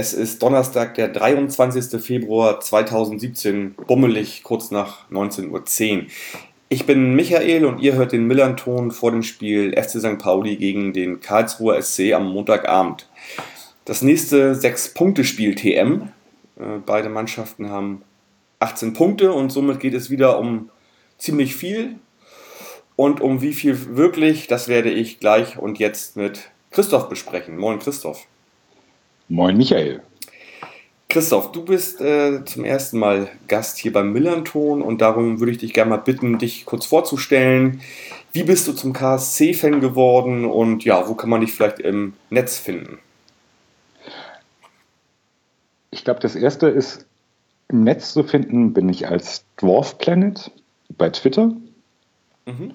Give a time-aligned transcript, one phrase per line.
[0.00, 2.02] es ist Donnerstag, der 23.
[2.02, 6.06] Februar 2017, bummelig kurz nach 19.10 Uhr.
[6.70, 10.18] Ich bin Michael und ihr hört den Millanton vor dem Spiel FC St.
[10.18, 13.10] Pauli gegen den Karlsruher SC am Montagabend.
[13.84, 16.08] Das nächste Sechs-Punkte-Spiel TM.
[16.58, 18.00] Äh, beide Mannschaften haben
[18.60, 20.70] 18 Punkte und somit geht es wieder um
[21.18, 21.96] ziemlich viel.
[22.96, 27.58] Und um wie viel wirklich, das werde ich gleich und jetzt mit Christoph besprechen.
[27.58, 28.26] Moin Christoph.
[29.30, 30.02] Moin Michael.
[31.08, 35.58] Christoph, du bist äh, zum ersten Mal Gast hier beim Millanton und darum würde ich
[35.58, 37.80] dich gerne mal bitten, dich kurz vorzustellen.
[38.32, 42.58] Wie bist du zum KSC-Fan geworden und ja, wo kann man dich vielleicht im Netz
[42.58, 42.98] finden?
[45.92, 47.06] Ich glaube, das erste ist
[47.68, 50.50] im Netz zu finden, bin ich als Dwarf Planet
[50.98, 51.52] bei Twitter.
[52.46, 52.74] Mhm.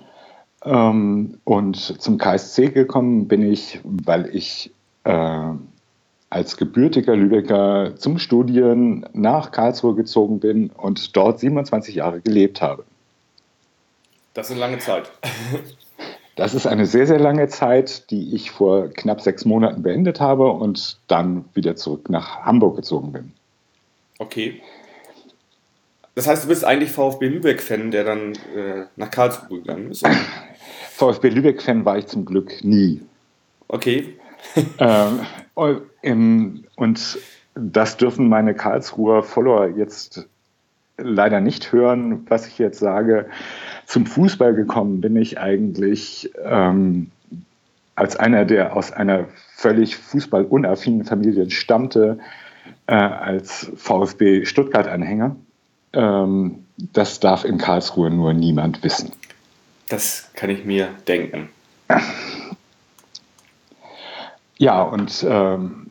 [0.64, 4.72] Ähm, und zum KSC gekommen bin ich, weil ich
[5.04, 5.50] äh,
[6.36, 12.84] als gebürtiger Lübecker zum Studieren nach Karlsruhe gezogen bin und dort 27 Jahre gelebt habe.
[14.34, 15.10] Das ist eine lange Zeit.
[16.38, 20.52] Das ist eine sehr, sehr lange Zeit, die ich vor knapp sechs Monaten beendet habe
[20.52, 23.32] und dann wieder zurück nach Hamburg gezogen bin.
[24.20, 24.62] Okay.
[26.14, 30.06] Das heißt, du bist eigentlich VfB Lübeck-Fan, der dann äh, nach Karlsruhe gegangen ist?
[30.92, 33.00] VfB Lübeck-Fan war ich zum Glück nie.
[33.70, 34.18] Okay.
[34.78, 35.22] ähm,
[36.06, 37.20] und
[37.56, 40.28] das dürfen meine Karlsruher Follower jetzt
[40.98, 43.28] leider nicht hören, was ich jetzt sage.
[43.86, 47.12] Zum Fußball gekommen bin ich eigentlich ähm,
[47.96, 52.20] als einer, der aus einer völlig fußballunaffinen Familie stammte,
[52.88, 55.36] äh, als VfB Stuttgart-Anhänger.
[55.94, 59.12] Ähm, das darf in Karlsruhe nur niemand wissen.
[59.88, 61.50] Das kann ich mir denken.
[64.58, 65.85] Ja, und ähm,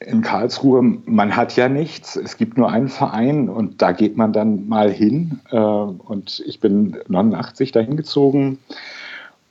[0.00, 2.16] in Karlsruhe, man hat ja nichts.
[2.16, 5.40] Es gibt nur einen Verein und da geht man dann mal hin.
[5.50, 8.58] Äh, und ich bin 89 dahin gezogen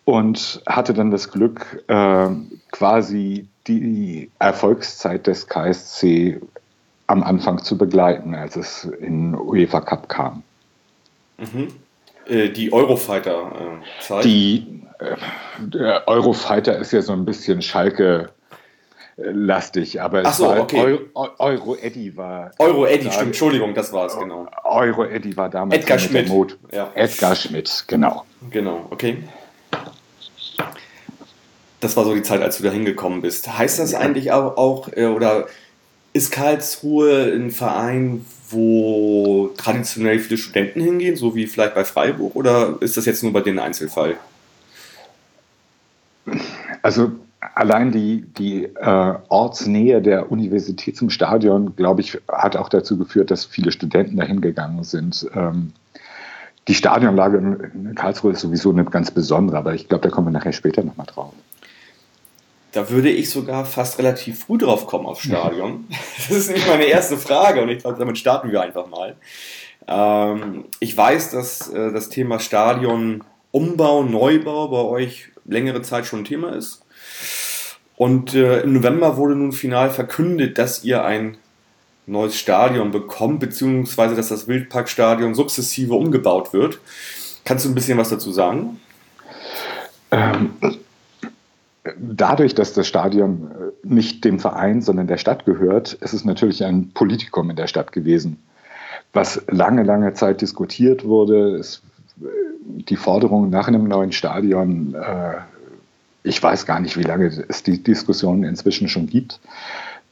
[0.06, 2.28] und hatte dann das Glück, äh,
[2.72, 6.42] quasi die Erfolgszeit des KSC
[7.06, 10.44] am Anfang zu begleiten, als es in UEFA Cup kam.
[11.38, 11.68] Mhm.
[12.28, 14.26] Äh, die Eurofighter-Zeit?
[14.26, 14.80] die
[15.60, 18.31] der Eurofighter ist ja so ein bisschen Schalke
[19.22, 20.80] lastig, aber Ach so, war okay.
[21.13, 22.52] Euro, Euro Eddie war.
[22.59, 24.47] Euro Eddie, stimmt, Entschuldigung, das war es, genau.
[24.63, 25.81] Euro Eddie war damals.
[25.81, 26.30] Edgar Schmidt.
[26.72, 26.91] Ja.
[26.96, 28.25] Edgar Schmidt, genau.
[28.50, 29.18] Genau, okay.
[31.80, 33.57] Das war so die Zeit, als du da hingekommen bist.
[33.57, 35.47] Heißt das eigentlich auch, auch äh, oder
[36.13, 42.78] ist Karlsruhe ein Verein, wo traditionell viele Studenten hingehen, so wie vielleicht bei Freiburg, oder
[42.81, 44.18] ist das jetzt nur bei denen Einzelfall?
[46.81, 52.97] Also allein die, die äh, Ortsnähe der Universität zum Stadion, glaube ich, hat auch dazu
[52.97, 55.29] geführt, dass viele Studenten dahin gegangen sind.
[55.33, 55.73] Ähm,
[56.67, 60.31] die Stadionlage in Karlsruhe ist sowieso eine ganz besondere, aber ich glaube, da kommen wir
[60.31, 61.33] nachher später nochmal drauf.
[62.72, 65.88] Da würde ich sogar fast relativ früh drauf kommen aufs Stadion.
[66.17, 69.16] Das ist nicht meine erste Frage und ich glaube, damit starten wir einfach mal.
[69.88, 76.19] Ähm, ich weiß, dass äh, das Thema Stadion Umbau, Neubau bei euch längere Zeit schon
[76.19, 76.85] ein Thema ist.
[78.00, 81.36] Und äh, im November wurde nun final verkündet, dass ihr ein
[82.06, 86.80] neues Stadion bekommt, beziehungsweise dass das Wildparkstadion sukzessive umgebaut wird.
[87.44, 88.80] Kannst du ein bisschen was dazu sagen?
[90.12, 90.52] Ähm,
[92.00, 96.64] dadurch, dass das Stadion äh, nicht dem Verein, sondern der Stadt gehört, ist es natürlich
[96.64, 98.42] ein Politikum in der Stadt gewesen,
[99.12, 101.57] was lange, lange Zeit diskutiert wurde.
[101.57, 101.81] Es,
[102.22, 102.28] äh,
[102.66, 105.40] die Forderung nach einem neuen Stadion äh,
[106.24, 109.39] ich weiß gar nicht, wie lange es die Diskussion inzwischen schon gibt.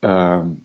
[0.01, 0.62] Ähm,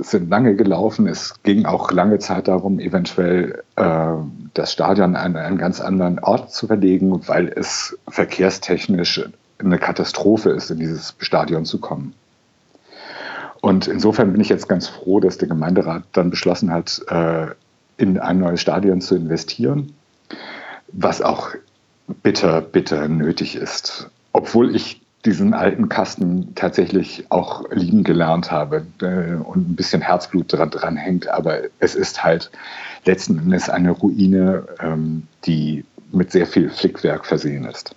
[0.00, 1.06] sind lange gelaufen.
[1.06, 4.14] Es ging auch lange Zeit darum, eventuell äh,
[4.54, 9.28] das Stadion an einen ganz anderen Ort zu verlegen, weil es verkehrstechnisch
[9.58, 12.14] eine Katastrophe ist, in dieses Stadion zu kommen.
[13.60, 17.48] Und insofern bin ich jetzt ganz froh, dass der Gemeinderat dann beschlossen hat, äh,
[17.96, 19.94] in ein neues Stadion zu investieren,
[20.92, 21.50] was auch
[22.22, 29.34] bitter, bitter nötig ist obwohl ich diesen alten Kasten tatsächlich auch lieben gelernt habe äh,
[29.34, 31.28] und ein bisschen Herzblut dran, dran, hängt.
[31.28, 32.50] Aber es ist halt
[33.04, 37.94] letzten Endes eine Ruine, ähm, die mit sehr viel Flickwerk versehen ist.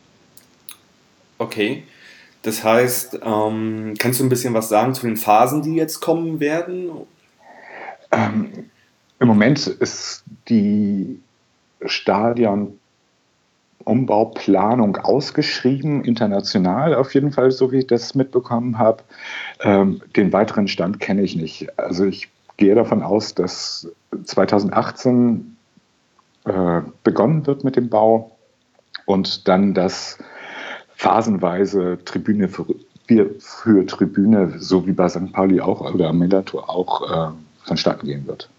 [1.37, 1.83] Okay.
[2.41, 6.39] Das heißt, ähm, kannst du ein bisschen was sagen zu den Phasen, die jetzt kommen
[6.39, 6.89] werden?
[8.11, 8.69] Ähm,
[9.19, 11.19] Im Moment ist die
[13.81, 19.03] Stadionumbauplanung ausgeschrieben, international auf jeden Fall, so wie ich das mitbekommen habe.
[19.61, 21.67] Ähm, den weiteren Stand kenne ich nicht.
[21.77, 23.89] Also ich gehe davon aus, dass
[24.23, 25.57] 2018
[26.45, 28.31] äh, begonnen wird mit dem Bau
[29.05, 30.17] und dann das
[30.95, 32.65] phasenweise Tribüne für,
[33.39, 35.33] für Tribüne, so wie bei St.
[35.33, 37.33] Pauli auch oder am Millantor auch äh,
[37.65, 38.49] vonstatten gehen wird.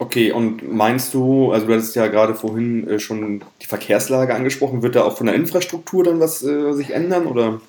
[0.00, 4.82] Okay, und meinst du, also du hattest ja gerade vorhin äh, schon die Verkehrslage angesprochen,
[4.82, 7.60] wird da auch von der Infrastruktur dann was äh, sich ändern oder?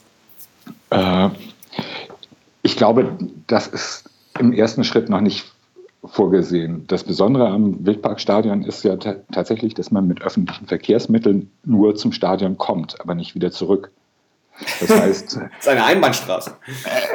[0.92, 1.28] Äh,
[2.63, 3.18] ich glaube,
[3.48, 5.51] das ist im ersten Schritt noch nicht
[6.06, 6.86] vorgesehen.
[6.88, 12.57] Das Besondere am Wildparkstadion ist ja tatsächlich, dass man mit öffentlichen Verkehrsmitteln nur zum Stadion
[12.57, 13.92] kommt, aber nicht wieder zurück.
[14.80, 15.39] Das heißt.
[15.59, 16.57] es ist eine Einbahnstraße.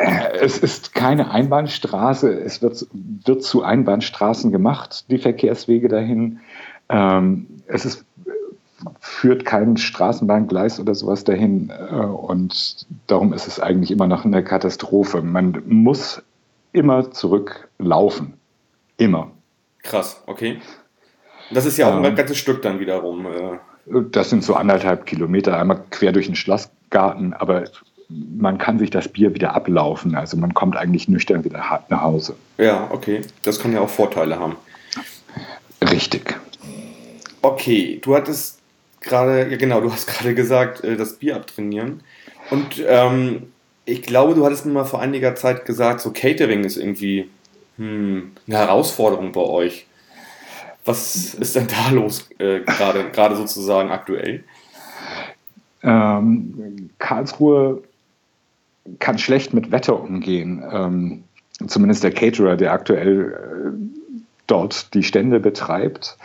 [0.00, 2.32] Äh, es ist keine Einbahnstraße.
[2.32, 6.40] Es wird, wird zu Einbahnstraßen gemacht, die Verkehrswege dahin.
[6.88, 8.04] Ähm, es ist,
[9.00, 11.70] führt kein Straßenbahngleis oder sowas dahin.
[11.70, 15.22] Äh, und darum ist es eigentlich immer noch eine Katastrophe.
[15.22, 16.22] Man muss
[16.72, 18.34] immer zurücklaufen.
[18.98, 19.30] Immer.
[19.82, 20.60] Krass, okay.
[21.50, 23.26] Das ist ja auch ähm, ein ganzes Stück dann wiederum.
[23.26, 23.58] Äh.
[24.10, 26.34] Das sind so anderthalb Kilometer, einmal quer durch den
[26.90, 27.64] Schlossgarten, aber
[28.08, 30.14] man kann sich das Bier wieder ablaufen.
[30.14, 32.36] Also man kommt eigentlich nüchtern wieder nach Hause.
[32.58, 33.22] Ja, okay.
[33.42, 34.56] Das kann ja auch Vorteile haben.
[35.82, 36.38] Richtig.
[37.42, 38.60] Okay, du hattest
[39.00, 42.02] gerade, ja genau, du hast gerade gesagt, äh, das Bier abtrainieren.
[42.50, 43.52] Und ähm,
[43.84, 47.28] ich glaube, du hattest mir mal vor einiger Zeit gesagt, so Catering ist irgendwie
[47.76, 49.86] hm, eine Herausforderung bei euch.
[50.84, 54.44] Was ist denn da los, äh, gerade, gerade sozusagen aktuell?
[55.82, 57.82] Ähm, Karlsruhe
[58.98, 60.64] kann schlecht mit Wetter umgehen.
[60.70, 61.24] Ähm,
[61.66, 66.16] zumindest der Caterer, der aktuell äh, dort die Stände betreibt.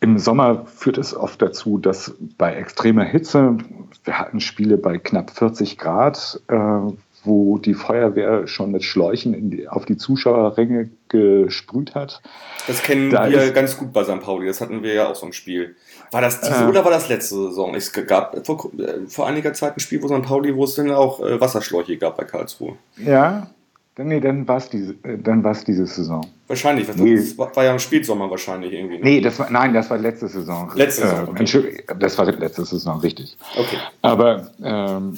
[0.00, 3.56] Im Sommer führt es oft dazu, dass bei extremer Hitze,
[4.04, 6.80] wir hatten Spiele bei knapp 40 Grad, äh,
[7.24, 12.22] wo die Feuerwehr schon mit Schläuchen die, auf die Zuschauerränge gesprüht hat.
[12.66, 14.20] Das kennen da wir ganz gut bei St.
[14.20, 14.46] Pauli.
[14.46, 15.76] Das hatten wir ja auch so ein Spiel.
[16.10, 17.74] War das diese äh, oder war das letzte Saison?
[17.74, 20.22] Es gab vor, äh, vor einiger Zeit ein Spiel, wo St.
[20.22, 22.76] Pauli, wo es dann auch äh, Wasserschläuche gab bei Karlsruhe.
[22.96, 23.48] Ja,
[23.96, 25.18] dann, nee, dann war es diese, äh,
[25.66, 26.26] diese Saison.
[26.48, 27.16] Wahrscheinlich, das nee.
[27.36, 28.96] war, war ja im Spätsommer wahrscheinlich irgendwie.
[28.98, 29.04] Ne?
[29.04, 30.72] Nee, das war, nein, das war letzte Saison.
[30.74, 31.36] Letzte Saison.
[31.36, 31.84] Äh, okay.
[32.00, 33.36] Das war letzte Saison, richtig.
[33.56, 33.76] Okay.
[34.02, 35.16] Aber ähm,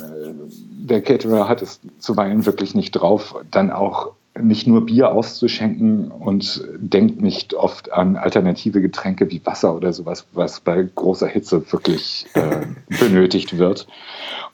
[0.50, 6.62] der Caterer hat es zuweilen wirklich nicht drauf, dann auch nicht nur Bier auszuschenken und
[6.76, 12.26] denkt nicht oft an alternative Getränke wie Wasser oder sowas, was bei großer Hitze wirklich
[12.34, 12.66] äh,
[13.00, 13.86] benötigt wird.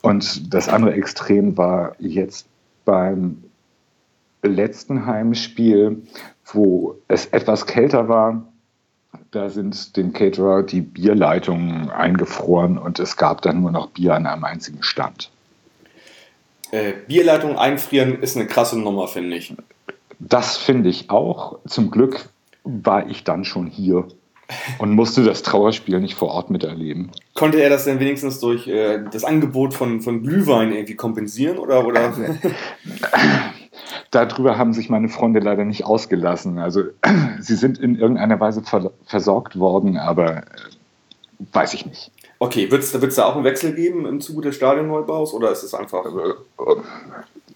[0.01, 2.47] Und das andere Extrem war jetzt
[2.85, 3.43] beim
[4.43, 6.03] letzten Heimspiel,
[6.45, 8.47] wo es etwas kälter war,
[9.31, 14.27] da sind dem Caterer die Bierleitungen eingefroren und es gab dann nur noch Bier an
[14.27, 15.31] einem einzigen Stand.
[16.71, 19.55] Äh, Bierleitung einfrieren ist eine krasse Nummer, finde ich.
[20.19, 21.59] Das finde ich auch.
[21.67, 22.29] Zum Glück
[22.65, 24.07] war ich dann schon hier
[24.79, 27.11] und musste das Trauerspiel nicht vor Ort miterleben.
[27.35, 31.59] Konnte er das denn wenigstens durch äh, das Angebot von, von Glühwein irgendwie kompensieren?
[31.59, 32.13] Oder, oder?
[34.13, 36.59] darüber haben sich meine Freunde leider nicht ausgelassen.
[36.59, 36.85] Also
[37.41, 40.43] sie sind in irgendeiner Weise ver versorgt worden, aber äh,
[41.53, 42.13] weiß ich nicht.
[42.39, 45.75] Okay, wird es da auch einen Wechsel geben im Zuge des Stadionneubaus oder ist es
[45.75, 46.05] einfach.
[46.07, 46.75] Äh,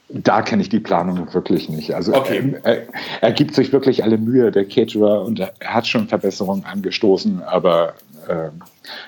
[0.09, 1.95] da kenne ich die Planung wirklich nicht.
[1.95, 2.55] Also okay.
[2.63, 2.83] er,
[3.21, 7.95] er, gibt sich wirklich alle Mühe, der Caterer, und er hat schon Verbesserungen angestoßen, aber
[8.29, 8.51] äh,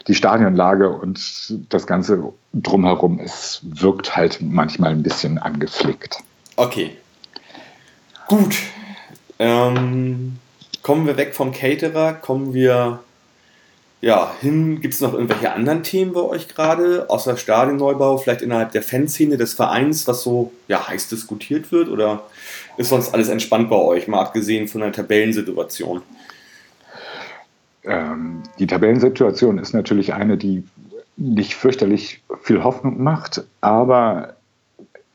[0.08, 6.18] die Stadionlage und das Ganze drumherum, es wirkt halt manchmal ein bisschen angeflickt.
[6.56, 6.96] Okay,
[8.28, 8.56] Gut.
[9.38, 10.36] Ähm,
[10.82, 13.00] kommen wir weg vom Caterer, kommen wir
[14.00, 14.80] ja, hin.
[14.80, 19.38] Gibt es noch irgendwelche anderen Themen bei euch gerade, außer Stadionneubau, vielleicht innerhalb der Fanszene
[19.38, 21.88] des Vereins, was so ja, heiß diskutiert wird?
[21.88, 22.22] Oder
[22.76, 26.02] ist sonst alles entspannt bei euch, mal abgesehen von der Tabellensituation?
[27.84, 30.64] Ähm, die Tabellensituation ist natürlich eine, die
[31.16, 34.36] nicht fürchterlich viel Hoffnung macht, aber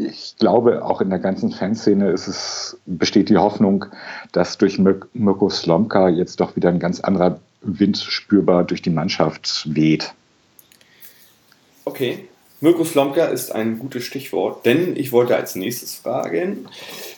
[0.06, 3.86] ich glaube, auch in der ganzen Fanszene ist es, besteht die Hoffnung,
[4.32, 9.68] dass durch Mirko Slomka jetzt doch wieder ein ganz anderer Wind spürbar durch die Mannschaft
[9.74, 10.14] weht.
[11.86, 12.28] Okay.
[12.62, 16.70] Mirko Slomka ist ein gutes Stichwort, denn ich wollte als nächstes fragen,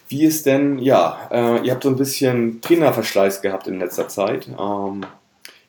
[0.08, 4.48] wie es denn, ja, äh, ihr habt so ein bisschen Trainerverschleiß gehabt in letzter Zeit.
[4.48, 5.06] Ähm,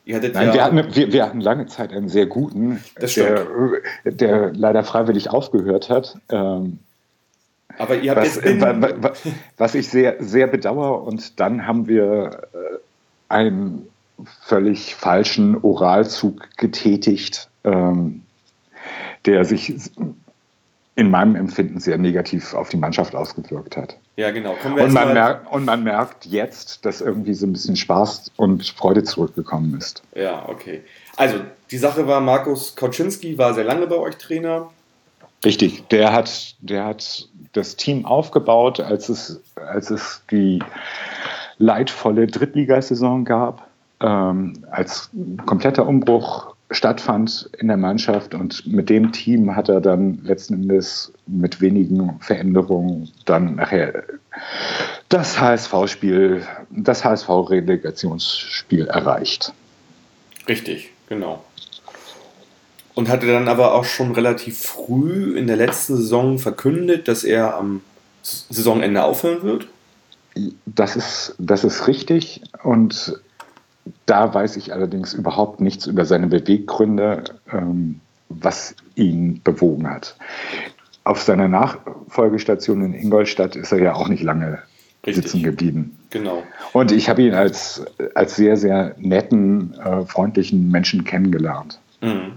[0.07, 3.45] Nein, ja wir, hatten, wir, wir, hatten lange Zeit einen sehr guten, der,
[4.05, 6.17] der, leider freiwillig aufgehört hat.
[6.29, 6.79] Ähm,
[7.77, 9.21] aber ihr habt was, jetzt was,
[9.57, 12.47] was ich sehr, sehr bedauere und dann haben wir
[13.29, 13.87] einen
[14.41, 18.23] völlig falschen Oralzug getätigt, ähm,
[19.25, 19.73] der sich
[20.95, 23.97] in meinem Empfinden sehr negativ auf die Mannschaft ausgewirkt hat.
[24.15, 24.55] Ja, genau.
[24.63, 29.03] Und man, merkt, und man merkt jetzt, dass irgendwie so ein bisschen Spaß und Freude
[29.03, 30.01] zurückgekommen ist.
[30.15, 30.81] Ja, okay.
[31.15, 34.71] Also, die Sache war, Markus Kauczynski war sehr lange bei euch Trainer.
[35.45, 40.59] Richtig, der hat, der hat das Team aufgebaut, als es, als es die
[41.57, 43.67] leidvolle Drittligasaison gab,
[44.01, 45.09] ähm, als
[45.45, 51.13] kompletter Umbruch stattfand in der Mannschaft und mit dem Team hat er dann letzten Endes
[51.25, 54.03] mit wenigen Veränderungen dann nachher
[55.09, 59.53] das HSV-Spiel, das HSV-Relegationsspiel erreicht.
[60.47, 61.43] Richtig, genau.
[62.97, 67.55] Und hatte dann aber auch schon relativ früh in der letzten Saison verkündet, dass er
[67.55, 67.81] am
[68.23, 69.67] Saisonende aufhören wird?
[70.65, 73.21] Das ist, das ist richtig und
[74.07, 80.15] da weiß ich allerdings überhaupt nichts über seine Beweggründe, ähm, was ihn bewogen hat.
[81.03, 84.63] Auf seiner Nachfolgestation in Ingolstadt ist er ja auch nicht lange
[85.05, 85.23] Richtig.
[85.23, 85.99] sitzen geblieben.
[86.09, 86.41] Genau.
[86.73, 87.85] Und ich habe ihn als,
[88.15, 91.79] als sehr, sehr netten, äh, freundlichen Menschen kennengelernt.
[92.01, 92.31] Mhm.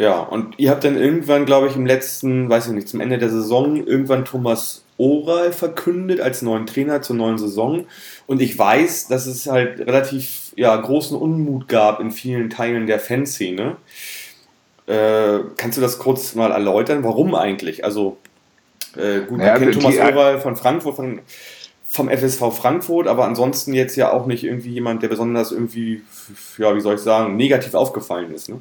[0.00, 3.18] Ja, und ihr habt dann irgendwann, glaube ich, im letzten, weiß ich nicht, zum Ende
[3.18, 7.84] der Saison irgendwann Thomas Oral verkündet als neuen Trainer zur neuen Saison.
[8.26, 12.98] Und ich weiß, dass es halt relativ ja, großen Unmut gab in vielen Teilen der
[12.98, 13.76] Fanszene.
[14.86, 17.04] Äh, kannst du das kurz mal erläutern?
[17.04, 17.84] Warum eigentlich?
[17.84, 18.16] Also,
[18.96, 21.20] äh, gut, naja, kennt Thomas Oral von Frankfurt, von,
[21.84, 26.00] vom FSV Frankfurt, aber ansonsten jetzt ja auch nicht irgendwie jemand, der besonders irgendwie,
[26.56, 28.48] ja, wie soll ich sagen, negativ aufgefallen ist.
[28.48, 28.60] Ne?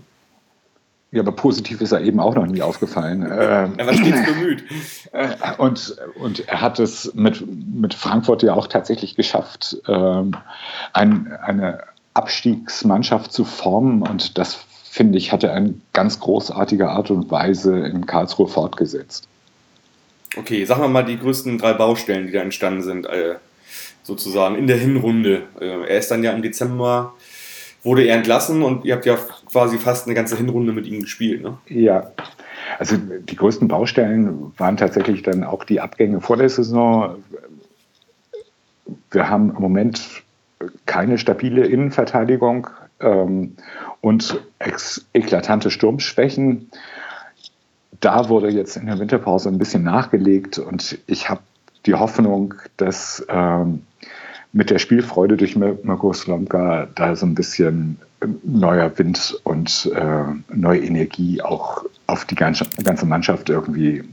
[1.12, 3.24] Ja, aber positiv ist er eben auch noch nie aufgefallen.
[3.24, 4.64] er war stets bemüht.
[5.12, 10.36] Äh, und, und er hat es mit, mit Frankfurt ja auch tatsächlich geschafft, ähm,
[10.94, 11.80] ein, eine
[12.14, 14.04] Abstiegsmannschaft zu formen.
[14.04, 14.60] Und das,
[14.92, 19.28] finde ich, hat er in ganz großartiger Art und Weise in Karlsruhe fortgesetzt.
[20.38, 23.36] Okay, sagen wir mal die größten drei Baustellen, die da entstanden sind, äh,
[24.04, 25.44] sozusagen in der Hinrunde.
[25.60, 27.14] Äh, er ist dann ja im Dezember
[27.84, 29.18] wurde er entlassen und ihr habt ja
[29.52, 31.42] quasi fast eine ganze Hinrunde mit ihm gespielt.
[31.42, 31.58] Ne?
[31.68, 32.12] Ja,
[32.78, 37.24] also die größten Baustellen waren tatsächlich dann auch die Abgänge vor der Saison.
[39.12, 40.24] Wir haben im Moment
[40.86, 42.68] keine stabile Innenverteidigung
[43.00, 43.56] ähm,
[44.02, 44.40] und
[45.14, 46.70] eklatante Sturmschwächen.
[48.00, 51.42] Da wurde jetzt in der Winterpause ein bisschen nachgelegt und ich habe
[51.86, 53.84] die Hoffnung, dass ähm,
[54.52, 57.98] mit der Spielfreude durch Marco Slomka da so ein bisschen
[58.44, 64.04] neuer Wind und äh, neue Energie auch auf die ganze, ganze Mannschaft irgendwie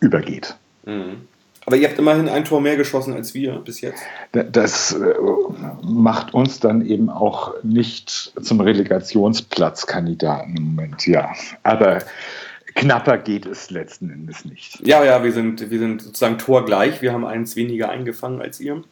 [0.00, 0.54] übergeht.
[0.84, 1.22] Mhm.
[1.64, 4.02] Aber ihr habt immerhin ein Tor mehr geschossen als wir bis jetzt.
[4.32, 5.14] Das äh,
[5.82, 11.32] macht uns dann eben auch nicht zum Relegationsplatzkandidaten im Moment, ja.
[11.62, 12.00] Aber
[12.74, 14.84] knapper geht es letzten Endes nicht.
[14.84, 17.00] Ja, ja, wir sind, wir sind sozusagen torgleich.
[17.00, 18.82] Wir haben eins weniger eingefangen als ihr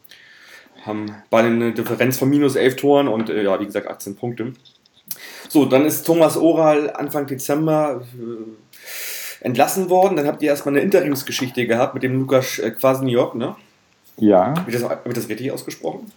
[0.84, 4.52] haben beide eine Differenz von minus 11 Toren und äh, ja, wie gesagt 18 Punkte.
[5.48, 10.16] So, dann ist Thomas Oral Anfang Dezember äh, entlassen worden.
[10.16, 13.56] Dann habt ihr erstmal eine Interimsgeschichte gehabt mit dem Lukas äh, Kwasniok, ne?
[14.16, 14.54] Ja.
[14.66, 16.12] Wird das, wird das richtig ausgesprochen?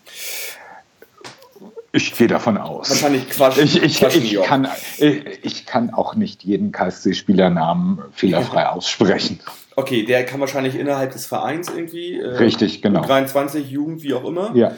[1.96, 2.90] Ich gehe davon aus.
[2.90, 3.58] Wahrscheinlich Quatsch.
[3.60, 4.68] Ich, ich, ich, kann,
[4.98, 9.40] ich, ich kann auch nicht jeden KSC-Spielernamen fehlerfrei aussprechen.
[9.76, 12.20] Okay, der kann wahrscheinlich innerhalb des Vereins irgendwie.
[12.20, 13.02] Äh, Richtig, genau.
[13.02, 14.52] 23, Jugend, wie auch immer.
[14.56, 14.76] Ja.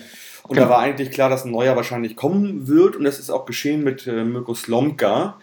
[0.47, 0.67] Und genau.
[0.67, 2.95] da war eigentlich klar, dass ein neuer wahrscheinlich kommen wird.
[2.95, 5.37] Und das ist auch geschehen mit äh, Mirko Slomka,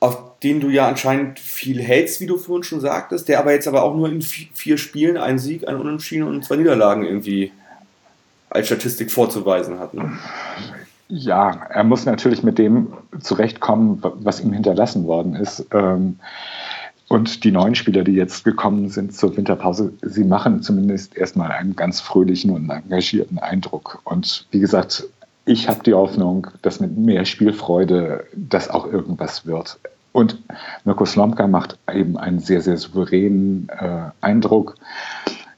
[0.00, 3.68] auf den du ja anscheinend viel hältst, wie du vorhin schon sagtest, der aber jetzt
[3.68, 7.52] aber auch nur in vier Spielen einen Sieg, einen Unentschieden und zwei Niederlagen irgendwie
[8.50, 9.94] als Statistik vorzuweisen hat.
[9.94, 10.12] Ne?
[11.08, 15.66] Ja, er muss natürlich mit dem zurechtkommen, was ihm hinterlassen worden ist.
[15.72, 16.18] Ähm,
[17.14, 21.76] und die neuen Spieler, die jetzt gekommen sind zur Winterpause, sie machen zumindest erstmal einen
[21.76, 24.00] ganz fröhlichen und engagierten Eindruck.
[24.02, 25.04] Und wie gesagt,
[25.44, 29.78] ich habe die Hoffnung, dass mit mehr Spielfreude das auch irgendwas wird.
[30.10, 30.42] Und
[30.84, 34.74] Mirko Slomka macht eben einen sehr, sehr souveränen äh, Eindruck.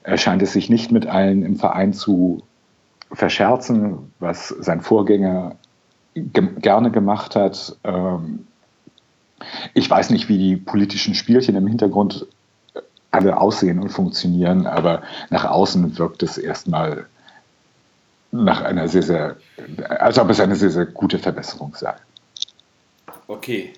[0.03, 2.43] Er scheint es sich nicht mit allen im Verein zu
[3.11, 5.55] verscherzen, was sein Vorgänger
[6.13, 7.75] ge gerne gemacht hat.
[7.83, 8.45] Ähm,
[9.73, 12.25] ich weiß nicht, wie die politischen Spielchen im Hintergrund
[12.73, 12.79] äh,
[13.11, 17.05] alle aussehen und funktionieren, aber nach außen wirkt es erstmal
[18.31, 19.35] nach einer sehr, sehr,
[19.87, 21.93] als ob es eine sehr, sehr gute Verbesserung sei.
[23.27, 23.73] Okay.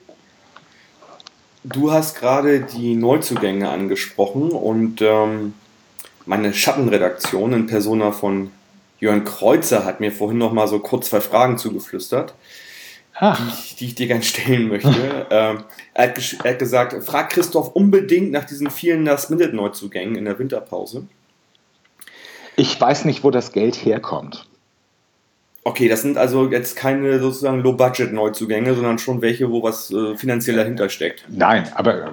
[1.64, 5.54] Du hast gerade die Neuzugänge angesprochen und ähm,
[6.26, 8.52] meine Schattenredaktion in Persona von
[9.00, 12.34] Jörn Kreuzer hat mir vorhin noch mal so kurz zwei Fragen zugeflüstert,
[13.22, 15.28] die ich, die ich dir gerne stellen möchte.
[15.30, 20.40] ähm, er, hat er hat gesagt, frag Christoph unbedingt nach diesen vielen Last-Minute-Neuzugängen in der
[20.40, 21.04] Winterpause.
[22.56, 24.46] ich weiß nicht, wo das Geld herkommt.
[25.64, 30.56] Okay, das sind also jetzt keine sozusagen Low-Budget-Neuzugänge, sondern schon welche, wo was äh, finanziell
[30.56, 31.26] dahinter steckt.
[31.30, 32.10] Nein, aber äh,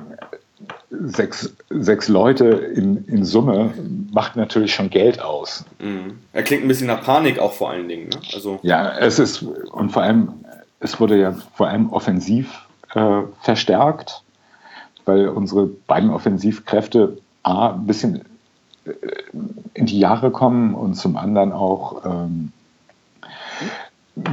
[0.90, 3.72] sechs, sechs Leute in, in Summe
[4.12, 5.64] macht natürlich schon Geld aus.
[5.78, 6.18] Mhm.
[6.32, 8.08] Er klingt ein bisschen nach Panik auch vor allen Dingen.
[8.08, 8.18] Ne?
[8.34, 10.44] Also, Ja, es ist, und vor allem,
[10.80, 14.22] es wurde ja vor allem offensiv äh, verstärkt,
[15.04, 18.22] weil unsere beiden Offensivkräfte A, ein bisschen
[18.84, 18.90] äh,
[19.74, 22.52] in die Jahre kommen und zum anderen auch ähm,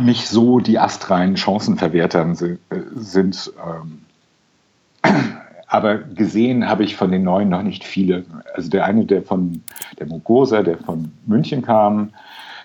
[0.01, 3.51] nicht so die astreinen Chancenverwerter si- äh, sind.
[3.65, 4.01] Ähm,
[5.67, 8.25] aber gesehen habe ich von den Neuen noch nicht viele.
[8.53, 9.63] Also der eine, der von
[9.99, 12.13] der Mugosa, der von München kam,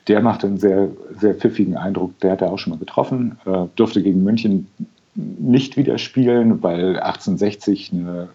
[0.09, 0.89] der macht einen sehr,
[1.19, 2.19] sehr pfiffigen Eindruck.
[2.21, 4.69] Der hat er auch schon mal getroffen, äh, durfte gegen München
[5.15, 8.29] nicht wieder spielen, weil 1860 eine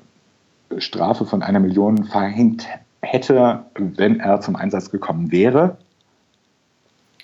[0.78, 2.68] Strafe von einer Million verhängt
[3.02, 5.78] hätte, wenn er zum Einsatz gekommen wäre.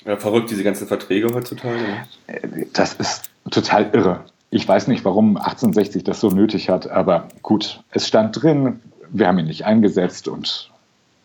[0.05, 1.77] ja, verrückt, diese ganzen Verträge heutzutage.
[1.77, 2.67] Ne?
[2.73, 4.21] Das ist total irre.
[4.49, 8.79] Ich weiß nicht, warum 1860 das so nötig hat, aber gut, es stand drin,
[9.11, 10.71] wir haben ihn nicht eingesetzt und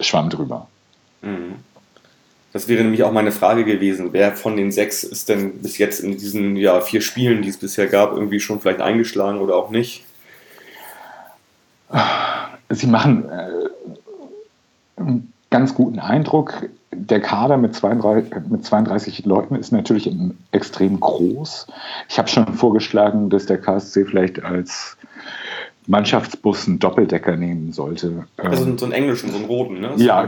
[0.00, 0.68] schwamm drüber.
[1.22, 1.56] Mhm.
[2.54, 4.12] Das wäre nämlich auch meine Frage gewesen.
[4.12, 7.56] Wer von den sechs ist denn bis jetzt in diesen ja, vier Spielen, die es
[7.56, 10.04] bisher gab, irgendwie schon vielleicht eingeschlagen oder auch nicht?
[12.68, 16.68] Sie machen äh, einen ganz guten Eindruck.
[16.92, 20.08] Der Kader mit 32, mit 32 Leuten ist natürlich
[20.52, 21.66] extrem groß.
[22.08, 24.96] Ich habe schon vorgeschlagen, dass der KSC vielleicht als
[25.86, 28.26] Mannschaftsbus einen Doppeldecker nehmen sollte.
[28.36, 29.92] Also Ähm, so einen englischen, so einen roten, ne?
[29.96, 30.26] ja,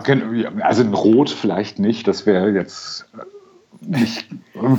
[0.61, 2.07] also ein Rot vielleicht nicht.
[2.07, 3.25] Das wäre jetzt äh,
[3.99, 4.29] nicht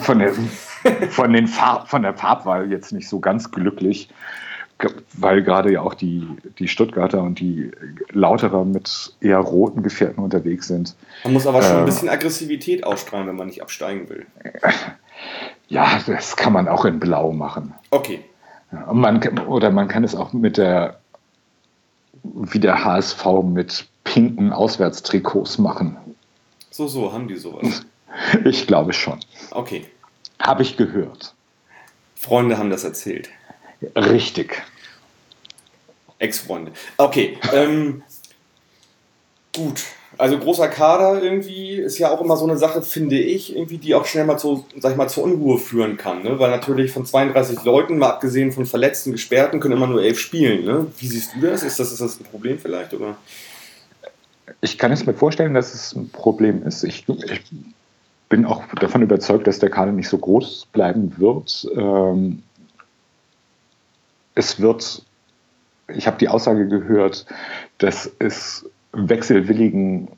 [0.01, 0.33] von der,
[1.09, 4.09] von, den Farb, von der Farbwahl jetzt nicht so ganz glücklich,
[5.13, 6.27] weil gerade ja auch die,
[6.59, 7.71] die Stuttgarter und die
[8.11, 10.95] Lauterer mit eher roten Gefährten unterwegs sind.
[11.23, 11.85] Man muss aber schon ein Ähm.
[11.85, 14.27] bisschen Aggressivität ausstrahlen, wenn man nicht absteigen will.
[15.67, 17.73] Ja, das kann man auch in Blau machen.
[17.89, 18.19] Okay.
[18.71, 20.99] Ja, man, oder man kann es auch mit der,
[22.23, 25.97] wie der HSV, mit pinken Auswärtstrikots machen.
[26.71, 27.85] So, so, haben die sowas.
[28.45, 29.19] Ich glaube schon.
[29.51, 29.85] Okay.
[30.39, 31.35] Habe ich gehört.
[32.15, 33.29] Freunde haben das erzählt.
[33.95, 34.63] Richtig.
[36.17, 36.71] Ex-Freunde.
[36.97, 37.37] Okay.
[37.53, 38.01] Ähm,
[39.53, 39.83] gut.
[40.17, 43.93] Also großer Kader irgendwie ist ja auch immer so eine Sache, finde ich, irgendwie, die
[43.93, 46.23] auch schnell mal zu, sag ich mal, zur Unruhe führen kann.
[46.23, 46.39] Ne?
[46.39, 50.65] Weil natürlich von 32 Leuten, mal abgesehen von Verletzten, Gesperrten, können immer nur elf spielen.
[50.65, 50.87] Ne?
[50.97, 51.61] Wie siehst du das?
[51.61, 52.93] Ist das, ist das ein Problem vielleicht?
[52.95, 53.15] Oder?
[54.61, 56.83] Ich kann es mir vorstellen, dass es ein Problem ist.
[56.83, 57.43] Ich, ich
[58.29, 61.67] bin auch davon überzeugt, dass der Kader nicht so groß bleiben wird.
[61.75, 62.41] Ähm,
[64.33, 65.03] es wird,
[65.93, 67.25] ich habe die Aussage gehört,
[67.77, 68.65] dass es
[68.97, 70.09] Wechselwilligen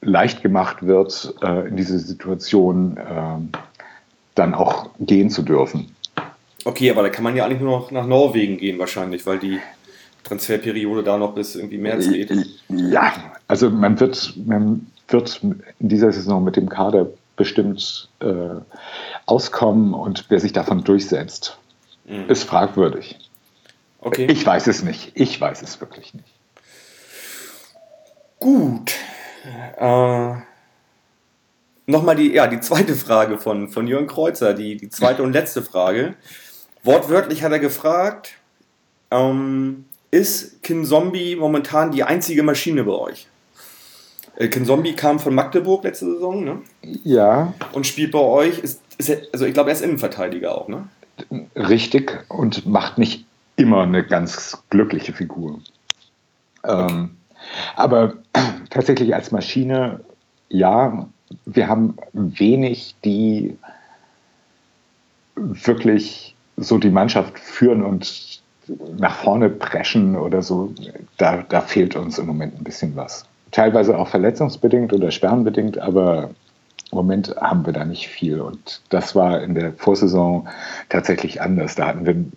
[0.00, 3.58] leicht gemacht wird, äh, in diese Situation äh,
[4.34, 5.94] dann auch gehen zu dürfen.
[6.64, 9.58] Okay, aber da kann man ja eigentlich nur noch nach Norwegen gehen wahrscheinlich, weil die
[10.24, 12.32] Transferperiode da noch bis irgendwie März geht.
[12.68, 13.12] Ja,
[13.48, 18.60] also man wird, man wird in dieser Saison mit dem Kader bestimmt äh,
[19.26, 21.58] auskommen und wer sich davon durchsetzt,
[22.04, 22.28] Mhm.
[22.28, 23.18] ist fragwürdig.
[24.00, 24.26] Okay.
[24.26, 25.12] Ich weiß es nicht.
[25.14, 26.26] Ich weiß es wirklich nicht.
[28.42, 28.92] Gut.
[29.78, 30.34] Äh,
[31.86, 35.62] Nochmal die, ja, die zweite Frage von, von Jörn Kreuzer, die, die zweite und letzte
[35.62, 36.14] Frage.
[36.84, 38.34] Wortwörtlich hat er gefragt,
[39.10, 43.26] ähm, ist Kinzombie momentan die einzige Maschine bei euch?
[44.36, 46.62] Äh, Kinzombie kam von Magdeburg letzte Saison ne?
[47.04, 48.58] Ja, und spielt bei euch.
[48.60, 50.88] Ist, ist er, also ich glaube, er ist Innenverteidiger auch, ne?
[51.56, 53.26] richtig und macht nicht
[53.56, 55.60] immer eine ganz glückliche Figur.
[56.64, 57.16] Ähm,
[57.76, 58.14] aber
[58.70, 60.00] tatsächlich als Maschine,
[60.48, 61.08] ja,
[61.46, 63.56] wir haben wenig, die
[65.34, 68.42] wirklich so die Mannschaft führen und
[68.98, 70.72] nach vorne preschen oder so.
[71.18, 73.24] Da, da fehlt uns im Moment ein bisschen was.
[73.50, 76.30] Teilweise auch verletzungsbedingt oder sperrenbedingt, aber
[76.90, 78.40] im Moment haben wir da nicht viel.
[78.40, 80.48] Und das war in der Vorsaison
[80.88, 81.74] tatsächlich anders.
[81.74, 82.32] Da hatten wir einen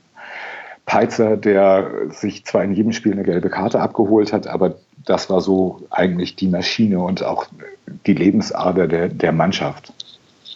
[0.85, 4.75] Peitzer, der sich zwar in jedem Spiel eine gelbe Karte abgeholt hat, aber
[5.05, 7.47] das war so eigentlich die Maschine und auch
[8.05, 9.93] die Lebensader der, der Mannschaft.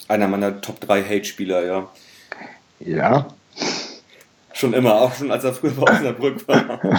[0.07, 1.87] Einer meiner Top 3 Hate-Spieler, ja.
[2.79, 3.27] Ja,
[4.59, 6.81] Schon immer, auch schon als er früher bei Osnabrück war.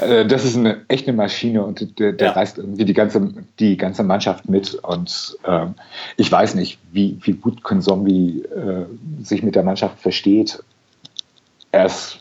[0.00, 2.32] Äh, das ist eine echte Maschine und der, der ja.
[2.32, 4.74] reißt irgendwie die ganze, die ganze Mannschaft mit.
[4.74, 5.74] Und ähm,
[6.16, 8.84] ich weiß nicht, wie, wie gut Konzombie äh,
[9.24, 10.62] sich mit der Mannschaft versteht.
[11.72, 12.18] Er ist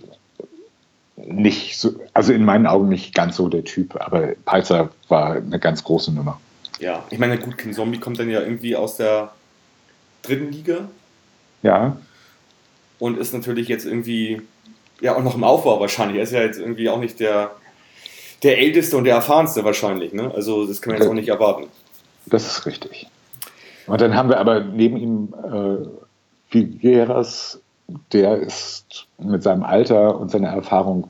[1.27, 5.59] nicht so, also in meinen Augen nicht ganz so der Typ, aber Palzer war eine
[5.59, 6.39] ganz große Nummer.
[6.79, 9.31] Ja, ich meine, gut, Ken Zombie kommt dann ja irgendwie aus der
[10.21, 10.87] dritten Liga.
[11.63, 11.97] Ja.
[12.99, 14.41] Und ist natürlich jetzt irgendwie,
[15.01, 16.17] ja, auch noch im Aufbau wahrscheinlich.
[16.17, 17.51] Er ist ja jetzt irgendwie auch nicht der,
[18.43, 20.31] der älteste und der erfahrenste wahrscheinlich, ne?
[20.33, 21.67] Also das kann man jetzt auch nicht erwarten.
[22.25, 23.07] Das ist richtig.
[23.87, 25.87] Und dann haben wir aber neben ihm äh,
[26.49, 27.59] Figueras,
[28.11, 31.07] der ist mit seinem Alter und seiner Erfahrung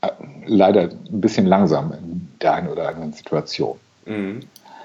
[0.00, 0.08] äh,
[0.46, 3.78] leider ein bisschen langsam in der einen oder anderen Situation.
[4.06, 4.40] Mhm.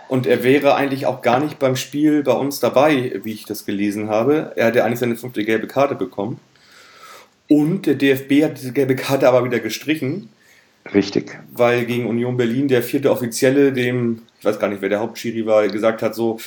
[0.08, 3.66] Und er wäre eigentlich auch gar nicht beim Spiel bei uns dabei, wie ich das
[3.66, 4.52] gelesen habe.
[4.56, 6.40] Er hätte eigentlich seine fünfte gelbe Karte bekommen.
[7.48, 10.30] Und der DFB hat diese gelbe Karte aber wieder gestrichen.
[10.94, 11.40] Richtig.
[11.52, 15.46] Weil gegen Union Berlin der vierte Offizielle, dem, ich weiß gar nicht, wer der Hauptschiri
[15.46, 16.40] war, gesagt hat, so,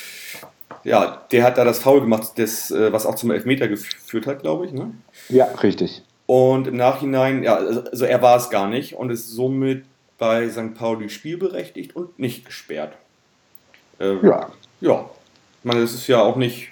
[0.87, 4.43] ja, der hat da das Foul gemacht, das, äh, was auch zum Elfmeter geführt hat,
[4.43, 4.73] glaube ich.
[4.73, 4.93] Ne?
[5.29, 6.03] Ja, richtig.
[6.27, 9.85] Und im Nachhinein, ja, also er war es gar nicht und ist somit
[10.19, 10.75] bei St.
[10.75, 12.95] Pauli spielberechtigt und nicht gesperrt.
[13.99, 14.51] Ähm, ja.
[14.81, 15.11] Ja.
[15.59, 16.69] Ich meine, das ist ja auch nicht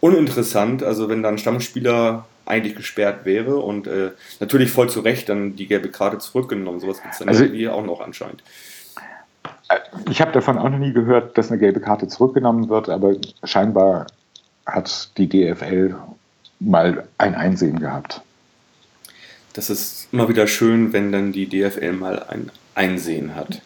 [0.00, 5.28] uninteressant, also wenn da ein Stammspieler eigentlich gesperrt wäre und äh, natürlich voll zu Recht
[5.28, 6.80] dann die gelbe Karte zurückgenommen.
[6.80, 8.42] Sowas gibt es dann also, hier auch noch anscheinend.
[9.72, 13.14] Äh, ich habe davon auch noch nie gehört, dass eine gelbe Karte zurückgenommen wird, aber
[13.44, 14.06] scheinbar
[14.66, 15.94] hat die DFL
[16.60, 18.22] mal ein Einsehen gehabt.
[19.54, 23.60] Das ist immer wieder schön, wenn dann die DFL mal ein Einsehen hat.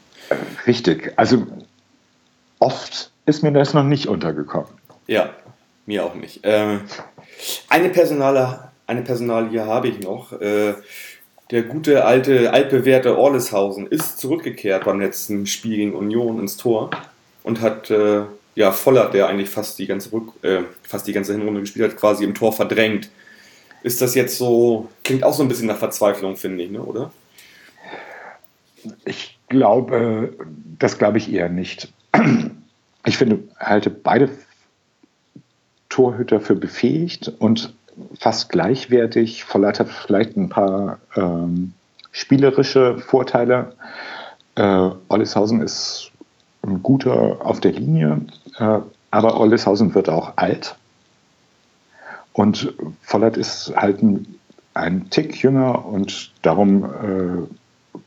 [0.66, 1.12] Richtig.
[1.16, 1.46] Also
[2.58, 4.70] oft ist mir das noch nicht untergekommen.
[5.06, 5.30] Ja,
[5.84, 6.40] mir auch nicht.
[6.42, 6.80] Ähm,
[7.68, 10.32] eine, Personale, eine Personalie habe ich noch.
[11.50, 16.90] Der gute alte, altbewährte Orleshausen ist zurückgekehrt beim letzten Spiel gegen Union ins Tor
[17.44, 18.22] und hat äh,
[18.54, 21.98] ja Vollert, der eigentlich fast die ganze Rück, äh, fast die ganze Hinrunde gespielt hat,
[21.98, 23.10] quasi im Tor verdrängt.
[23.82, 27.12] Ist das jetzt so, klingt auch so ein bisschen nach Verzweiflung, finde ich, ne, oder?
[29.04, 30.34] Ich glaube,
[30.78, 31.92] das glaube ich eher nicht
[33.06, 34.28] ich finde, halte beide
[35.88, 37.72] Torhüter für befähigt und
[38.18, 39.44] fast gleichwertig.
[39.44, 41.72] Vollert hat vielleicht ein paar ähm,
[42.12, 43.72] spielerische Vorteile.
[44.54, 46.10] Äh, Ollishausen ist
[46.62, 48.22] ein guter auf der Linie,
[48.58, 48.78] äh,
[49.10, 50.76] aber Ollishausen wird auch alt.
[52.32, 54.38] Und Vollert ist halt ein,
[54.74, 57.98] ein Tick jünger und darum äh,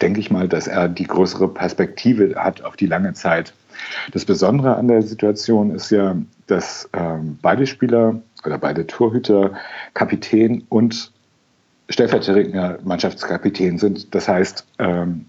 [0.00, 3.54] denke ich mal, dass er die größere Perspektive hat auf die lange Zeit.
[4.12, 9.54] Das Besondere an der Situation ist ja, dass ähm, beide Spieler oder beide Torhüter
[9.94, 11.12] Kapitän und
[11.88, 14.14] stellvertretender Mannschaftskapitän sind.
[14.14, 15.26] Das heißt, ähm,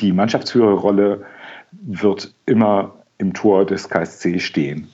[0.00, 1.24] die Mannschaftsführerrolle
[1.72, 4.88] wird immer im Tor des KSC stehen.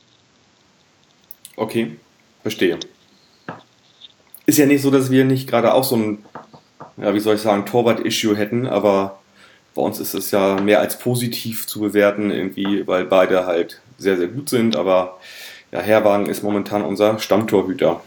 [1.57, 1.97] Okay,
[2.43, 2.79] verstehe.
[4.47, 6.19] Ist ja nicht so, dass wir nicht gerade auch so ein,
[6.97, 9.22] ja, wie soll ich sagen, Torwart-Issue hätten, aber
[9.75, 14.17] bei uns ist es ja mehr als positiv zu bewerten, irgendwie, weil beide halt sehr,
[14.17, 14.77] sehr gut sind.
[14.77, 15.19] Aber
[15.71, 18.03] ja, Herwagen ist momentan unser Stammtorhüter.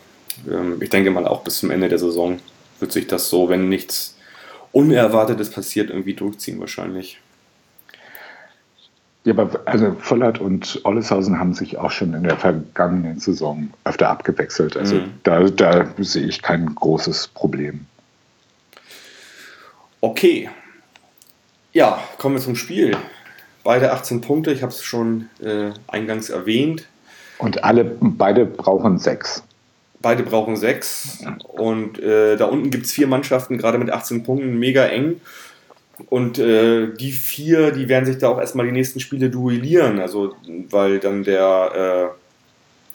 [0.50, 2.40] Ähm, ich denke mal, auch bis zum Ende der Saison
[2.80, 4.18] wird sich das so, wenn nichts
[4.72, 7.20] Unerwartetes passiert, irgendwie durchziehen wahrscheinlich.
[9.24, 14.10] Ja, aber also Vollert und Olleshausen haben sich auch schon in der vergangenen Saison öfter
[14.10, 14.78] abgewechselt.
[14.78, 15.14] Also mhm.
[15.24, 17.88] da, da sehe ich kein großes Problem.
[20.02, 20.50] Okay,
[21.76, 22.96] ja, kommen wir zum Spiel.
[23.64, 26.88] Beide 18 Punkte, ich habe es schon äh, eingangs erwähnt.
[27.38, 29.44] Und alle, beide brauchen sechs.
[30.02, 31.20] Beide brauchen sechs.
[31.50, 35.20] Und äh, da unten gibt es vier Mannschaften, gerade mit 18 Punkten, mega eng.
[36.08, 40.00] Und äh, die vier, die werden sich da auch erstmal die nächsten Spiele duellieren.
[40.00, 40.34] Also,
[40.70, 42.14] weil dann der,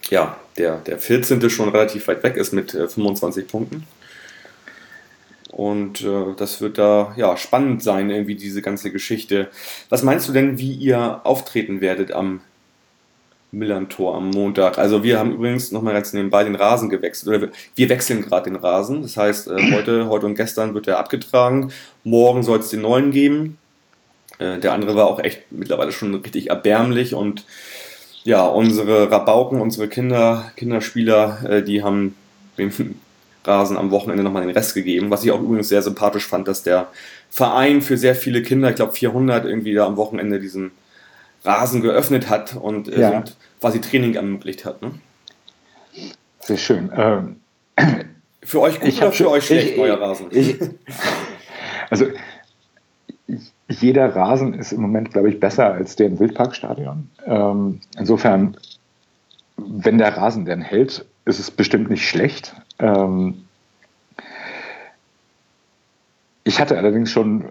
[0.09, 1.47] äh, ja, der, der 14.
[1.51, 3.87] schon relativ weit weg ist mit 25 äh, Punkten.
[5.51, 9.49] Und äh, das wird da ja spannend sein, irgendwie diese ganze Geschichte.
[9.89, 12.39] Was meinst du denn, wie ihr auftreten werdet am
[13.51, 14.77] Millantor am Montag?
[14.77, 17.35] Also wir haben übrigens nochmal ganz nebenbei den Rasen gewechselt.
[17.35, 19.01] Oder wir wechseln gerade den Rasen.
[19.01, 21.71] Das heißt, äh, heute, heute und gestern wird er abgetragen.
[22.05, 23.57] Morgen soll es den neuen geben.
[24.39, 27.45] Äh, der andere war auch echt mittlerweile schon richtig erbärmlich und
[28.23, 32.15] ja, unsere Rabauken, unsere Kinder, Kinderspieler, äh, die haben
[33.45, 35.09] Rasen am Wochenende nochmal den Rest gegeben.
[35.09, 36.87] Was ich auch übrigens sehr sympathisch fand, dass der
[37.29, 40.71] Verein für sehr viele Kinder, ich glaube 400, irgendwie da am Wochenende diesen
[41.43, 43.23] Rasen geöffnet hat und äh, ja.
[43.59, 44.81] quasi Training ermöglicht hat.
[44.81, 44.91] Ne?
[46.41, 46.91] Sehr schön.
[46.95, 47.37] Ähm,
[48.43, 50.27] für euch gut oder für euch schlecht, ich, euer Rasen?
[50.31, 50.57] Ich,
[51.89, 52.05] also
[53.67, 57.09] jeder Rasen ist im Moment, glaube ich, besser als der im Wildparkstadion.
[57.25, 58.57] Ähm, insofern,
[59.57, 62.55] wenn der Rasen denn hält, ist es bestimmt nicht schlecht.
[62.81, 63.45] Ähm,
[66.43, 67.45] ich hatte allerdings schon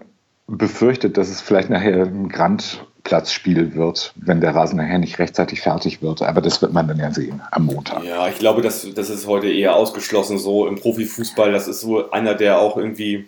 [0.47, 6.01] befürchtet, dass es vielleicht nachher ein Grandplatzspiel wird, wenn der Rasen nachher nicht rechtzeitig fertig
[6.01, 6.21] wird.
[6.21, 8.03] Aber das wird man dann ja sehen am Montag.
[8.03, 11.51] Ja, ich glaube, das, das ist heute eher ausgeschlossen so im Profifußball.
[11.51, 13.27] Das ist so einer, der auch irgendwie,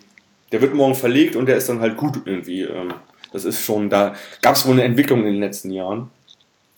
[0.52, 2.62] der wird morgen verlegt und der ist dann halt gut irgendwie.
[2.62, 2.92] Ähm,
[3.32, 6.10] das ist schon, da gab es wohl eine Entwicklung in den letzten Jahren.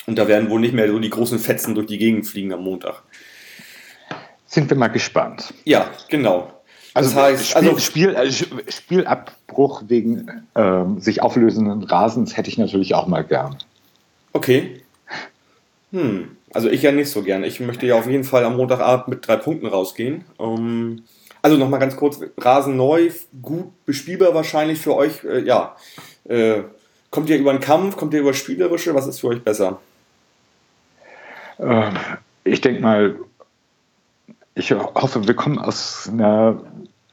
[0.07, 2.63] Und da werden wohl nicht mehr so die großen Fetzen durch die Gegend fliegen am
[2.63, 3.03] Montag.
[4.47, 5.53] Sind wir mal gespannt.
[5.65, 6.53] Ja, genau.
[6.95, 12.57] Also, das heißt, Spiel, also Spiel, also Spielabbruch wegen ähm, sich auflösenden Rasens hätte ich
[12.57, 13.59] natürlich auch mal gern.
[14.33, 14.81] Okay.
[15.93, 16.37] Hm.
[16.55, 17.45] Also ich ja nicht so gern.
[17.45, 20.25] Ich möchte ja auf jeden Fall am Montagabend mit drei Punkten rausgehen.
[20.39, 21.03] Um,
[21.43, 23.11] also nochmal ganz kurz, Rasen neu,
[23.43, 25.23] gut bespielbar wahrscheinlich für euch.
[25.23, 25.77] Äh, ja.
[26.25, 26.63] Äh,
[27.11, 28.95] kommt ihr über den Kampf, kommt ihr über Spielerische?
[28.95, 29.81] Was ist für euch besser?
[31.59, 31.91] Äh,
[32.45, 33.17] ich denke mal,
[34.57, 36.61] ich hoffe, wir kommen aus einer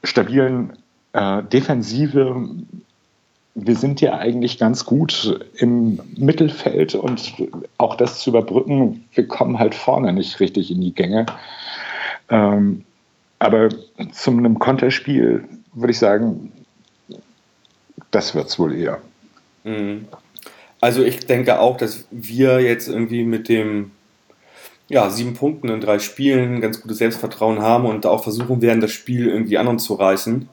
[0.02, 0.72] stabilen
[1.12, 2.48] äh, Defensive.
[3.54, 7.34] Wir sind ja eigentlich ganz gut im Mittelfeld und
[7.78, 11.26] auch das zu überbrücken, wir kommen halt vorne nicht richtig in die Gänge.
[12.30, 12.84] Ähm,
[13.38, 13.68] aber
[14.10, 16.50] zu einem Konterspiel würde ich sagen,
[18.10, 19.02] das wird es wohl eher.
[19.64, 20.08] Mhm.
[20.80, 23.90] Also ich denke auch, dass wir jetzt irgendwie mit dem
[24.88, 28.92] ja, sieben Punkten in drei Spielen, ganz gutes Selbstvertrauen haben und auch versuchen werden, das
[28.92, 30.48] Spiel irgendwie an uns zu reißen.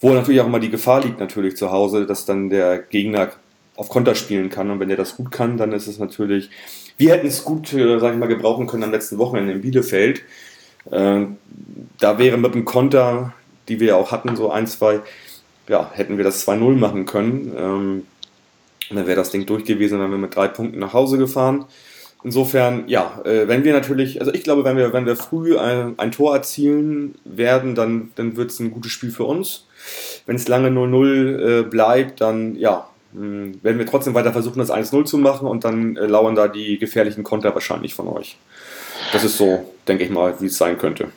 [0.00, 3.30] Wo natürlich auch immer die Gefahr liegt, natürlich zu Hause, dass dann der Gegner
[3.76, 4.70] auf Konter spielen kann.
[4.70, 6.50] Und wenn der das gut kann, dann ist es natürlich.
[6.96, 10.22] Wir hätten es gut, äh, sag ich mal, gebrauchen können am letzten Wochenende in Bielefeld.
[10.90, 11.26] Äh,
[11.98, 13.32] da wäre mit dem Konter,
[13.68, 15.00] die wir ja auch hatten, so ein, zwei,
[15.68, 17.54] ja, hätten wir das 2-0 machen können.
[17.56, 18.06] Ähm,
[18.90, 21.64] dann wäre das Ding durch gewesen, dann wären wir mit drei Punkten nach Hause gefahren.
[22.24, 25.94] Insofern, ja, äh, wenn wir natürlich, also ich glaube, wenn wir, wenn wir früh ein,
[25.98, 29.66] ein Tor erzielen werden, dann, dann wird es ein gutes Spiel für uns.
[30.26, 34.60] Wenn es lange 0-0 äh, bleibt, dann ja, mh, hm, werden wir trotzdem weiter versuchen,
[34.60, 38.36] das 1-0 zu machen und dann äh, lauern da die gefährlichen Konter wahrscheinlich von euch.
[39.12, 41.08] Das ist so, denke ich mal, wie es sein könnte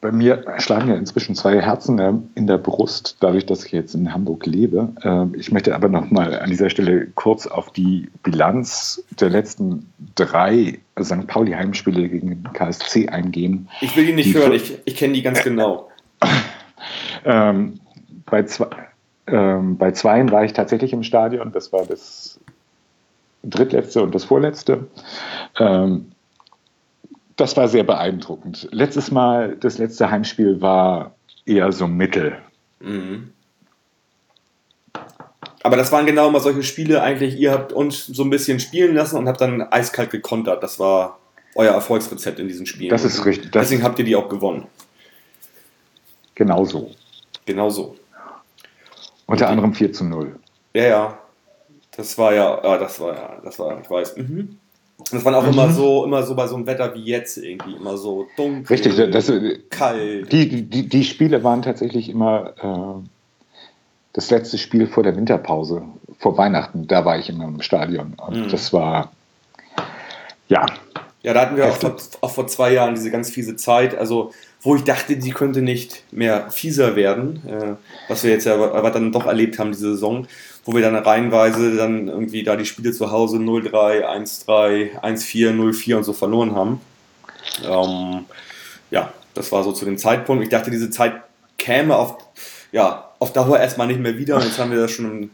[0.00, 3.94] bei mir schlagen ja inzwischen zwei Herzen äh, in der Brust, dadurch, dass ich jetzt
[3.94, 4.88] in Hamburg lebe.
[5.02, 9.92] Ähm, ich möchte aber noch mal an dieser Stelle kurz auf die Bilanz der letzten
[10.14, 11.26] drei St.
[11.26, 13.68] Pauli Heimspiele gegen den KSC eingehen.
[13.80, 15.88] Ich will die nicht die hören, ich, ich kenne die ganz genau.
[17.24, 17.80] ähm,
[18.26, 18.68] bei, zwei,
[19.26, 22.38] ähm, bei zweien war ich tatsächlich im Stadion, das war das
[23.42, 24.86] drittletzte und das vorletzte.
[25.58, 26.12] Ähm,
[27.38, 28.68] das war sehr beeindruckend.
[28.72, 31.14] Letztes Mal, das letzte Heimspiel war
[31.46, 32.36] eher so mittel.
[32.80, 33.32] Mhm.
[35.62, 38.94] Aber das waren genau mal solche Spiele eigentlich, ihr habt uns so ein bisschen spielen
[38.94, 40.62] lassen und habt dann eiskalt gekontert.
[40.62, 41.18] Das war
[41.54, 42.90] euer Erfolgsrezept in diesen Spielen.
[42.90, 43.52] Das ist richtig.
[43.52, 44.66] Das Deswegen habt ihr die auch gewonnen.
[46.34, 46.90] Genau so.
[47.46, 47.96] Genau so.
[49.26, 50.38] Unter und anderem 4 zu 0.
[50.74, 51.18] Ja, ja.
[51.92, 54.16] Das war ja, ja, das war ja, das war, ich weiß.
[54.16, 54.58] Mhm.
[55.10, 55.52] Das waren auch mhm.
[55.52, 58.96] immer so, immer so bei so einem Wetter wie jetzt irgendwie, immer so dunkel, Richtig,
[59.10, 59.32] das,
[59.70, 60.32] kalt.
[60.32, 63.08] Die, die, die Spiele waren tatsächlich immer äh,
[64.12, 65.82] das letzte Spiel vor der Winterpause,
[66.18, 66.86] vor Weihnachten.
[66.86, 68.48] Da war ich immer im Stadion und mhm.
[68.48, 69.12] das war
[70.48, 70.66] ja.
[71.22, 74.32] Ja, da hatten wir auch vor, auch vor, zwei Jahren diese ganz fiese Zeit, also
[74.60, 77.74] wo ich dachte, die könnte nicht mehr fieser werden, äh,
[78.08, 80.26] was wir jetzt ja aber dann doch erlebt haben diese Saison
[80.68, 85.94] wo wir dann reihenweise dann irgendwie da die Spiele zu Hause 0-3, 1-3, 1-4, 0-4
[85.96, 86.82] und so verloren haben.
[87.64, 88.26] Ähm,
[88.90, 90.42] ja, das war so zu dem Zeitpunkt.
[90.42, 91.22] Ich dachte, diese Zeit
[91.56, 92.18] käme auf,
[92.70, 95.30] ja, auf Dauer erstmal nicht mehr wieder und jetzt haben wir das schon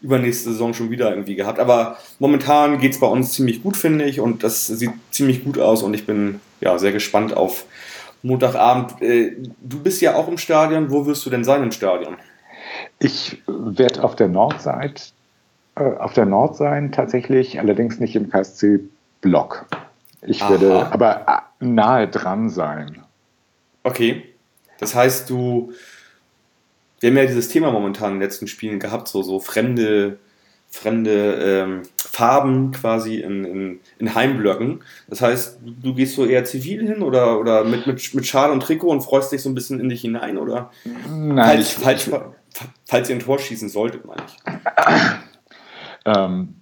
[0.00, 1.58] übernächste Saison schon wieder irgendwie gehabt.
[1.58, 5.58] Aber momentan geht es bei uns ziemlich gut, finde ich, und das sieht ziemlich gut
[5.58, 7.66] aus und ich bin ja sehr gespannt auf
[8.22, 9.00] Montagabend.
[9.02, 10.90] Äh, du bist ja auch im Stadion.
[10.90, 12.16] Wo wirst du denn sein im Stadion?
[12.98, 15.02] Ich werde auf der Nordseite,
[15.76, 19.66] äh, auf der Nord sein tatsächlich, allerdings nicht im KSC-Block.
[20.22, 20.50] Ich Aha.
[20.50, 23.02] werde aber äh, nahe dran sein.
[23.82, 24.24] Okay.
[24.78, 25.72] Das heißt, du.
[27.00, 30.18] Wir haben ja dieses Thema momentan in den letzten Spielen gehabt, so, so fremde,
[30.68, 34.82] fremde ähm, Farben quasi in, in, in Heimblöcken.
[35.08, 38.62] Das heißt, du gehst so eher zivil hin oder, oder mit, mit, mit Schal und
[38.62, 40.36] Trikot und freust dich so ein bisschen in dich hinein?
[40.36, 40.70] Oder
[41.08, 42.10] Nein, falsch, falsch,
[42.84, 44.52] falls ihr ein Tor schießen solltet, meine ich.
[46.04, 46.59] ähm,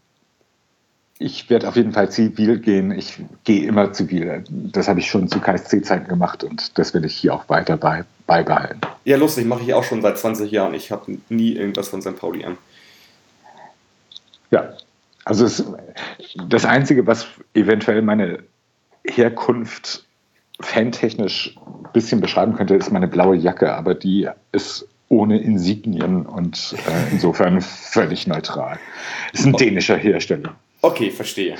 [1.18, 2.92] ich werde auf jeden Fall zivil gehen.
[2.92, 4.44] Ich gehe immer zivil.
[4.48, 8.04] Das habe ich schon zu KSC-Zeiten gemacht und das werde ich hier auch weiter bei,
[8.26, 8.80] beibehalten.
[9.04, 10.74] Ja, lustig, mache ich auch schon seit 20 Jahren.
[10.74, 12.16] Ich habe nie irgendwas von St.
[12.16, 12.56] Pauli an.
[14.50, 14.74] Ja,
[15.24, 15.64] also es,
[16.48, 18.38] das Einzige, was eventuell meine
[19.04, 20.04] Herkunft
[20.60, 26.74] fantechnisch ein bisschen beschreiben könnte, ist meine blaue Jacke, aber die ist ohne Insignien und
[26.86, 28.78] äh, insofern völlig neutral.
[29.32, 30.54] Ist ein dänischer Hersteller.
[30.80, 31.56] Okay, verstehe.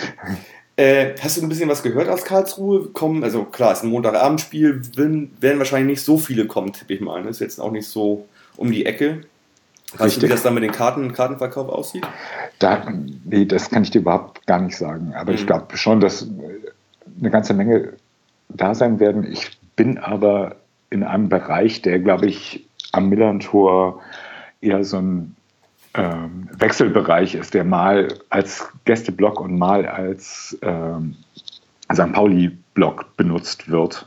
[0.76, 2.90] Äh, hast du ein bisschen was gehört aus Karlsruhe?
[2.90, 6.94] Kommen, also klar, es ist ein Montagabendspiel, werden, werden wahrscheinlich nicht so viele kommen, tippe
[6.94, 7.22] ich mal.
[7.22, 9.22] Das ist jetzt auch nicht so um die Ecke.
[9.92, 10.20] Weißt Richtig.
[10.20, 12.06] du, wie das dann mit den Karten, Kartenverkauf aussieht?
[12.58, 12.86] Da,
[13.24, 15.14] nee, das kann ich dir überhaupt gar nicht sagen.
[15.16, 15.38] Aber mhm.
[15.38, 16.26] ich glaube schon, dass
[17.18, 17.94] eine ganze Menge
[18.48, 19.26] da sein werden.
[19.30, 20.56] Ich bin aber
[20.90, 24.00] in einem Bereich, der, glaube ich, am Millantor
[24.60, 25.36] eher so ein
[25.98, 31.16] ähm, Wechselbereich ist, der mal als Gästeblock und mal als ähm,
[31.92, 32.12] St.
[32.12, 34.06] Pauli-Block benutzt wird.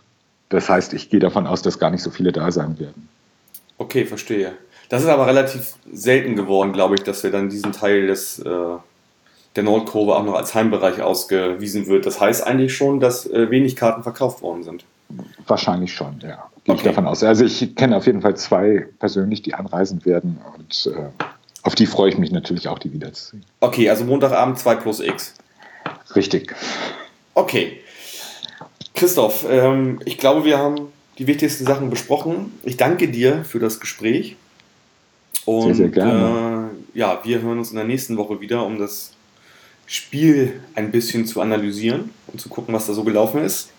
[0.49, 3.09] Das heißt, ich gehe davon aus, dass gar nicht so viele da sein werden.
[3.77, 4.53] Okay, verstehe.
[4.89, 8.49] Das ist aber relativ selten geworden, glaube ich, dass wir dann diesen Teil des, äh,
[9.55, 12.05] der Nordkurve auch noch als Heimbereich ausgewiesen wird.
[12.05, 14.85] Das heißt eigentlich schon, dass äh, wenig Karten verkauft worden sind.
[15.47, 16.49] Wahrscheinlich schon, ja.
[16.63, 16.75] Gehe okay.
[16.75, 17.23] ich davon aus.
[17.23, 21.09] Also ich kenne auf jeden Fall zwei persönlich, die anreisen werden und äh,
[21.63, 23.45] auf die freue ich mich natürlich auch, die wiederzusehen.
[23.59, 25.35] Okay, also Montagabend 2 plus X.
[26.15, 26.55] Richtig.
[27.33, 27.79] Okay.
[28.93, 32.51] Christoph, ähm, ich glaube, wir haben die wichtigsten Sachen besprochen.
[32.63, 34.35] Ich danke dir für das Gespräch.
[35.45, 36.69] Und, sehr, sehr gerne.
[36.93, 39.13] Äh, ja, wir hören uns in der nächsten Woche wieder, um das
[39.85, 43.71] Spiel ein bisschen zu analysieren und zu gucken, was da so gelaufen ist.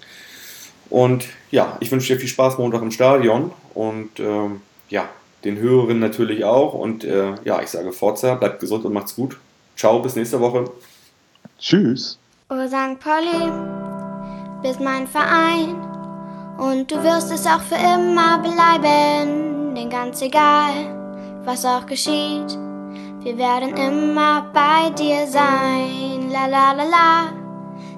[0.90, 5.08] Und ja, ich wünsche dir viel Spaß Montag im Stadion und ähm, ja,
[5.44, 6.74] den Hörerinnen natürlich auch.
[6.74, 9.38] Und äh, ja, ich sage Forza, bleibt gesund und macht's gut.
[9.76, 10.64] Ciao, bis nächste Woche.
[11.58, 12.18] Tschüss.
[12.50, 13.00] Oh St.
[13.00, 13.50] Pauli,
[14.62, 15.74] bist mein Verein
[16.58, 20.72] und du wirst es auch für immer bleiben, denn ganz egal,
[21.44, 22.58] was auch geschieht,
[23.22, 26.30] wir werden immer bei dir sein.
[26.30, 27.32] La la la la,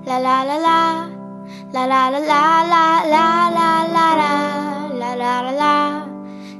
[0.07, 1.15] la la la la.
[1.75, 4.35] La la la la la la la la la
[4.95, 6.04] la la la la